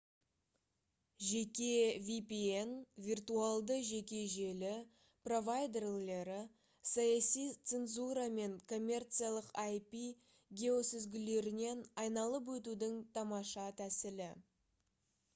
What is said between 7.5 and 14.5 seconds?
цензура мен коммерциялық ip геосүзгілерінен айналып өтудің тамаша тәсілі